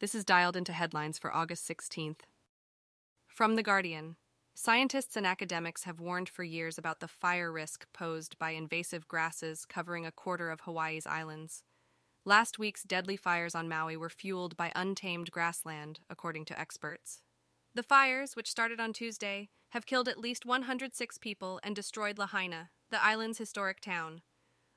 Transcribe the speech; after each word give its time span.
This 0.00 0.14
is 0.14 0.24
dialed 0.24 0.56
into 0.56 0.72
headlines 0.72 1.18
for 1.18 1.30
August 1.30 1.68
16th. 1.68 2.20
From 3.26 3.54
The 3.54 3.62
Guardian 3.62 4.16
Scientists 4.54 5.14
and 5.14 5.26
academics 5.26 5.84
have 5.84 6.00
warned 6.00 6.30
for 6.30 6.42
years 6.42 6.78
about 6.78 7.00
the 7.00 7.08
fire 7.08 7.52
risk 7.52 7.84
posed 7.92 8.38
by 8.38 8.52
invasive 8.52 9.06
grasses 9.06 9.66
covering 9.66 10.06
a 10.06 10.10
quarter 10.10 10.50
of 10.50 10.62
Hawaii's 10.62 11.06
islands. 11.06 11.64
Last 12.24 12.58
week's 12.58 12.82
deadly 12.82 13.18
fires 13.18 13.54
on 13.54 13.68
Maui 13.68 13.94
were 13.94 14.08
fueled 14.08 14.56
by 14.56 14.72
untamed 14.74 15.30
grassland, 15.30 16.00
according 16.08 16.46
to 16.46 16.58
experts. 16.58 17.20
The 17.74 17.82
fires, 17.82 18.34
which 18.34 18.50
started 18.50 18.80
on 18.80 18.94
Tuesday, 18.94 19.50
have 19.72 19.84
killed 19.84 20.08
at 20.08 20.18
least 20.18 20.46
106 20.46 21.18
people 21.18 21.60
and 21.62 21.76
destroyed 21.76 22.16
Lahaina, 22.16 22.70
the 22.90 23.04
island's 23.04 23.36
historic 23.36 23.80
town. 23.80 24.22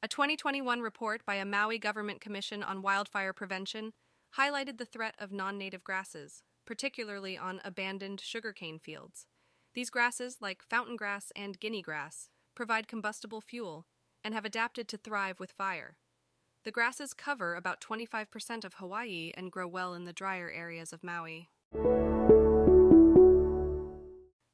A 0.00 0.06
2021 0.06 0.80
report 0.80 1.26
by 1.26 1.34
a 1.34 1.44
Maui 1.44 1.80
Government 1.80 2.20
Commission 2.20 2.62
on 2.62 2.82
Wildfire 2.82 3.32
Prevention 3.32 3.94
highlighted 4.36 4.78
the 4.78 4.84
threat 4.84 5.14
of 5.18 5.32
non 5.32 5.56
native 5.56 5.84
grasses, 5.84 6.42
particularly 6.66 7.38
on 7.38 7.60
abandoned 7.64 8.20
sugarcane 8.20 8.78
fields. 8.78 9.26
These 9.74 9.90
grasses, 9.90 10.38
like 10.40 10.62
fountain 10.62 10.96
grass 10.96 11.32
and 11.36 11.60
guinea 11.60 11.82
grass, 11.82 12.30
provide 12.54 12.88
combustible 12.88 13.40
fuel 13.40 13.86
and 14.24 14.34
have 14.34 14.44
adapted 14.44 14.88
to 14.88 14.96
thrive 14.96 15.38
with 15.38 15.52
fire. 15.52 15.96
The 16.64 16.72
grasses 16.72 17.14
cover 17.14 17.54
about 17.54 17.80
25% 17.80 18.64
of 18.64 18.74
Hawaii 18.74 19.30
and 19.34 19.52
grow 19.52 19.68
well 19.68 19.94
in 19.94 20.04
the 20.04 20.12
drier 20.12 20.50
areas 20.50 20.92
of 20.92 21.04
Maui. 21.04 21.48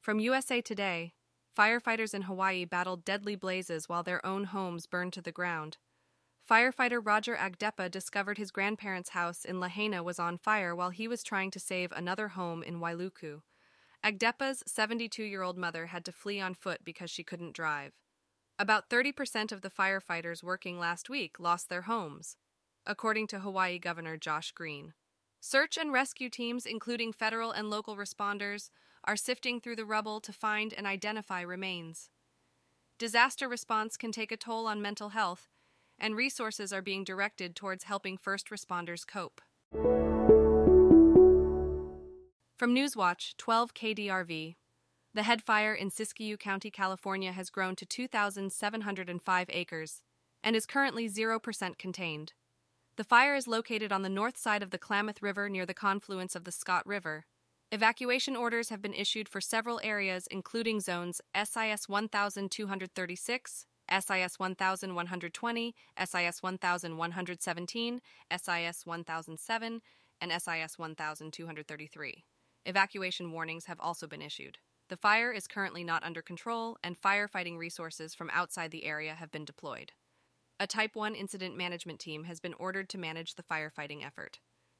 From 0.01 0.19
USA 0.19 0.61
Today, 0.61 1.13
firefighters 1.57 2.13
in 2.13 2.23
Hawaii 2.23 2.63
battled 2.63 3.03
deadly 3.03 3.35
blazes 3.35 3.89
while 3.89 4.03
their 4.03 4.23
own 4.25 4.45
homes 4.45 4.85
burned 4.85 5.13
to 5.13 5.21
the 5.21 5.31
ground. 5.31 5.77
Firefighter 6.49 7.01
Roger 7.03 7.35
Agdepa 7.35 7.89
discovered 7.89 8.37
his 8.37 8.51
grandparents' 8.51 9.09
house 9.09 9.45
in 9.45 9.59
Lahaina 9.59 10.03
was 10.03 10.19
on 10.19 10.37
fire 10.37 10.75
while 10.75 10.91
he 10.91 11.07
was 11.07 11.23
trying 11.23 11.49
to 11.49 11.59
save 11.59 11.91
another 11.91 12.29
home 12.29 12.61
in 12.61 12.79
Wailuku. 12.79 13.41
Agdepa's 14.03 14.63
72 14.67 15.23
year 15.23 15.41
old 15.41 15.57
mother 15.57 15.87
had 15.87 16.05
to 16.05 16.11
flee 16.11 16.39
on 16.39 16.53
foot 16.53 16.81
because 16.83 17.09
she 17.09 17.23
couldn't 17.23 17.55
drive. 17.55 17.93
About 18.59 18.91
30% 18.91 19.51
of 19.51 19.61
the 19.61 19.71
firefighters 19.71 20.43
working 20.43 20.77
last 20.77 21.09
week 21.09 21.39
lost 21.39 21.67
their 21.67 21.83
homes, 21.83 22.37
according 22.85 23.25
to 23.27 23.39
Hawaii 23.39 23.79
Governor 23.79 24.15
Josh 24.15 24.51
Green. 24.51 24.93
Search 25.41 25.77
and 25.77 25.91
rescue 25.91 26.29
teams, 26.29 26.67
including 26.67 27.11
federal 27.11 27.51
and 27.51 27.71
local 27.71 27.97
responders, 27.97 28.69
are 29.03 29.15
sifting 29.15 29.59
through 29.59 29.75
the 29.77 29.85
rubble 29.85 30.21
to 30.21 30.31
find 30.31 30.73
and 30.73 30.85
identify 30.85 31.41
remains. 31.41 32.11
Disaster 32.99 33.49
response 33.49 33.97
can 33.97 34.11
take 34.11 34.31
a 34.31 34.37
toll 34.37 34.67
on 34.67 34.81
mental 34.81 35.09
health, 35.09 35.49
and 35.99 36.15
resources 36.15 36.71
are 36.73 36.81
being 36.81 37.03
directed 37.03 37.55
towards 37.55 37.85
helping 37.85 38.17
first 38.17 38.49
responders 38.49 39.05
cope. 39.07 39.41
From 42.57 42.73
Newswatch 42.73 43.35
12 43.37 43.73
KDRV, 43.73 44.55
the 45.13 45.23
head 45.23 45.41
fire 45.41 45.73
in 45.73 45.89
Siskiyou 45.89 46.37
County, 46.37 46.69
California 46.69 47.31
has 47.31 47.49
grown 47.49 47.75
to 47.77 47.85
2,705 47.85 49.47
acres 49.49 50.01
and 50.43 50.55
is 50.55 50.65
currently 50.65 51.09
0% 51.09 51.77
contained. 51.77 52.33
The 52.97 53.03
fire 53.03 53.35
is 53.35 53.47
located 53.47 53.91
on 53.91 54.03
the 54.03 54.09
north 54.09 54.37
side 54.37 54.63
of 54.63 54.71
the 54.71 54.77
Klamath 54.77 55.21
River 55.21 55.49
near 55.49 55.65
the 55.65 55.73
confluence 55.73 56.35
of 56.35 56.45
the 56.45 56.51
Scott 56.51 56.85
River. 56.85 57.25
Evacuation 57.71 58.35
orders 58.35 58.69
have 58.69 58.81
been 58.81 58.93
issued 58.93 59.27
for 59.27 59.41
several 59.41 59.81
areas, 59.83 60.27
including 60.31 60.79
zones 60.79 61.19
SIS 61.35 61.89
1236, 61.89 63.65
SIS 63.89 64.39
1120, 64.39 65.75
SIS 65.99 66.43
1117, 66.43 68.01
SIS 68.31 68.85
1007, 68.85 69.81
and 70.21 70.31
SIS 70.31 70.77
1233. 70.77 72.23
Evacuation 72.65 73.31
warnings 73.31 73.65
have 73.65 73.79
also 73.79 74.07
been 74.07 74.21
issued. 74.21 74.57
The 74.89 74.97
fire 74.97 75.31
is 75.31 75.47
currently 75.47 75.83
not 75.83 76.03
under 76.03 76.21
control, 76.21 76.77
and 76.83 76.99
firefighting 76.99 77.57
resources 77.57 78.13
from 78.13 78.29
outside 78.31 78.71
the 78.71 78.85
area 78.85 79.15
have 79.15 79.31
been 79.31 79.45
deployed. 79.45 79.93
A 80.59 80.67
Type 80.67 80.95
1 80.95 81.15
incident 81.15 81.57
management 81.57 81.99
team 81.99 82.23
has 82.25 82.39
been 82.39 82.53
ordered 82.53 82.89
to 82.89 82.97
manage 82.97 83.35
the 83.35 83.43
firefighting 83.43 84.05
effort. 84.05 84.39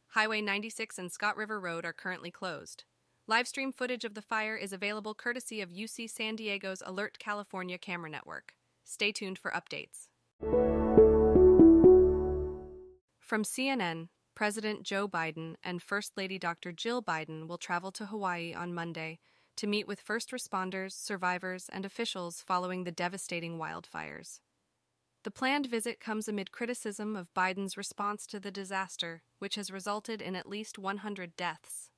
Highway 0.10 0.42
96 0.42 0.98
and 0.98 1.12
Scott 1.12 1.36
River 1.36 1.60
Road 1.60 1.86
are 1.86 1.94
currently 1.94 2.32
closed. 2.32 2.86
Livestream 3.30 3.74
footage 3.74 4.06
of 4.06 4.14
the 4.14 4.22
fire 4.22 4.56
is 4.56 4.72
available 4.72 5.14
courtesy 5.16 5.60
of 5.60 5.72
UC 5.72 6.10
San 6.10 6.36
Diego's 6.36 6.84
Alert 6.86 7.18
California 7.20 7.78
camera 7.78 8.10
network. 8.10 8.54
Stay 8.86 9.12
tuned 9.12 9.38
for 9.38 9.52
updates. 9.52 10.08
From 13.20 13.44
CNN, 13.44 14.10
President 14.36 14.84
Joe 14.84 15.08
Biden 15.08 15.56
and 15.64 15.82
First 15.82 16.16
Lady 16.16 16.38
Dr. 16.38 16.72
Jill 16.72 17.02
Biden 17.02 17.48
will 17.48 17.58
travel 17.58 17.92
to 17.94 18.06
Hawaii 18.06 18.54
on 18.54 18.74
Monday 18.74 19.20
to 19.58 19.68
meet 19.68 19.88
with 19.88 20.00
first 20.00 20.32
responders, 20.32 20.92
survivors, 20.92 21.68
and 21.72 21.86
officials 21.86 22.44
following 22.46 22.84
the 22.84 22.92
devastating 22.92 23.58
wildfires. 23.58 24.40
The 25.24 25.32
planned 25.32 25.66
visit 25.66 26.00
comes 26.00 26.28
amid 26.28 26.52
criticism 26.52 27.16
of 27.16 27.34
Biden's 27.34 27.78
response 27.78 28.28
to 28.28 28.40
the 28.40 28.52
disaster, 28.52 29.24
which 29.40 29.56
has 29.56 29.72
resulted 29.72 30.22
in 30.22 30.36
at 30.36 30.48
least 30.48 30.78
100 30.78 31.36
deaths. 31.36 31.90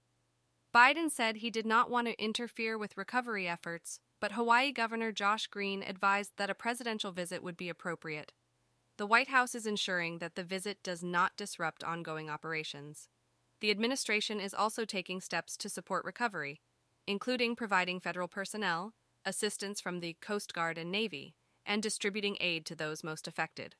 Biden 0.74 1.12
said 1.12 1.38
he 1.38 1.50
did 1.50 1.66
not 1.66 1.90
want 1.90 2.08
to 2.08 2.24
interfere 2.24 2.78
with 2.78 2.98
recovery 2.98 3.48
efforts, 3.48 4.00
but 4.20 4.34
Hawaii 4.34 4.72
Governor 4.72 5.12
Josh 5.12 5.48
Green 5.48 5.84
advised 5.84 6.32
that 6.38 6.50
a 6.50 6.56
presidential 6.56 7.12
visit 7.12 7.44
would 7.44 7.58
be 7.58 7.70
appropriate. 7.70 8.34
The 8.98 9.06
White 9.06 9.28
House 9.28 9.54
is 9.54 9.68
ensuring 9.68 10.18
that 10.20 10.36
the 10.36 10.44
visit 10.44 10.82
does 10.82 11.04
not 11.04 11.38
disrupt 11.38 11.84
ongoing 11.84 12.30
operations. 12.30 13.10
The 13.62 13.70
administration 13.72 14.40
is 14.40 14.54
also 14.54 14.86
taking 14.86 15.22
steps 15.22 15.56
to 15.58 15.70
support 15.70 16.06
recovery, 16.06 16.62
including 17.06 17.56
providing 17.56 18.00
federal 18.00 18.28
personnel, 18.28 18.94
assistance 19.24 19.80
from 19.82 20.00
the 20.00 20.18
Coast 20.22 20.54
Guard 20.54 20.78
and 20.78 20.92
Navy, 20.92 21.36
and 21.66 21.84
distributing 21.84 22.38
aid 22.40 22.66
to 22.66 22.76
those 22.76 23.04
most 23.04 23.28
affected. 23.28 23.76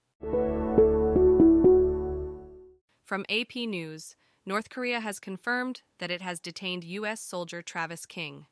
From 3.06 3.26
AP 3.30 3.56
News, 3.56 4.16
North 4.46 4.70
Korea 4.70 5.00
has 5.00 5.20
confirmed 5.20 5.82
that 6.00 6.12
it 6.12 6.22
has 6.22 6.40
detained 6.40 6.84
U.S. 6.84 7.22
soldier 7.22 7.62
Travis 7.62 8.06
King. 8.06 8.46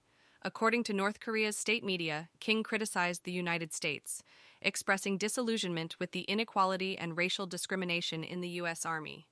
According 0.46 0.84
to 0.84 0.94
North 0.94 1.20
Korea's 1.20 1.58
state 1.58 1.84
media, 1.84 2.30
King 2.40 2.62
criticized 2.62 3.24
the 3.24 3.32
United 3.32 3.74
States, 3.74 4.22
expressing 4.62 5.18
disillusionment 5.18 5.96
with 6.00 6.12
the 6.12 6.22
inequality 6.22 6.96
and 6.96 7.18
racial 7.18 7.48
discrimination 7.48 8.24
in 8.24 8.42
the 8.42 8.50
U.S. 8.50 8.86
Army. 8.86 9.28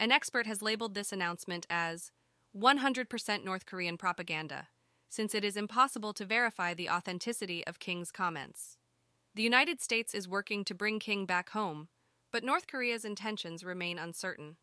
An 0.00 0.10
expert 0.10 0.46
has 0.46 0.62
labeled 0.62 0.94
this 0.94 1.12
announcement 1.12 1.66
as 1.68 2.10
100% 2.56 3.44
North 3.44 3.66
Korean 3.66 3.98
propaganda, 3.98 4.68
since 5.10 5.34
it 5.34 5.44
is 5.44 5.58
impossible 5.58 6.14
to 6.14 6.24
verify 6.24 6.72
the 6.72 6.88
authenticity 6.88 7.62
of 7.66 7.78
King's 7.78 8.10
comments. 8.10 8.78
The 9.34 9.42
United 9.42 9.82
States 9.82 10.14
is 10.14 10.26
working 10.26 10.64
to 10.64 10.74
bring 10.74 10.98
King 10.98 11.26
back 11.26 11.50
home, 11.50 11.88
but 12.32 12.42
North 12.42 12.66
Korea's 12.66 13.04
intentions 13.04 13.62
remain 13.62 13.98
uncertain. 13.98 14.56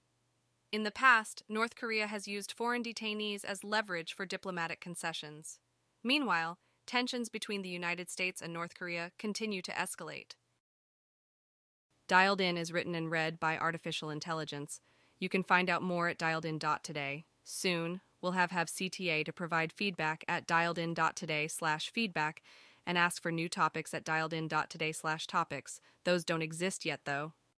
In 0.72 0.81
the 0.81 0.90
past, 0.90 1.44
North 1.48 1.75
Korea 1.75 2.08
has 2.08 2.28
used 2.28 2.52
foreign 2.52 2.81
detainees 2.81 3.46
as 3.46 3.64
leverage 3.64 4.14
for 4.14 4.25
diplomatic 4.25 4.81
concessions. 4.81 5.60
Meanwhile, 6.03 6.58
tensions 6.86 7.30
between 7.30 7.62
the 7.62 7.69
United 7.69 8.09
States 8.09 8.41
and 8.41 8.52
North 8.53 8.75
Korea 8.75 9.12
continue 9.18 9.62
to 9.62 9.72
escalate. 9.72 10.34
Dialed 12.08 12.41
In 12.41 12.58
is 12.58 12.74
written 12.74 12.96
and 12.96 13.09
read 13.09 13.40
by 13.40 13.58
artificial 13.58 14.09
intelligence. 14.09 14.81
You 15.19 15.30
can 15.30 15.44
find 15.44 15.69
out 15.69 15.81
more 15.81 16.09
at 16.09 16.19
dialedin.today. 16.19 17.25
Soon, 17.46 18.02
we'll 18.22 18.34
have 18.34 18.52
have 18.52 18.68
CTA 18.68 19.24
to 19.25 19.34
provide 19.34 19.72
feedback 19.72 20.25
at 20.28 20.47
dialedin.today 20.47 21.47
slash 21.47 21.92
feedback 21.92 22.42
and 22.86 22.97
ask 22.97 23.22
for 23.22 23.31
new 23.31 23.47
topics 23.47 23.94
at 23.94 24.06
dialedin.today 24.06 24.92
slash 24.92 25.28
topics. 25.28 25.80
Those 26.04 26.25
don't 26.25 26.42
exist 26.42 26.86
yet, 26.86 27.01
though. 27.06 27.33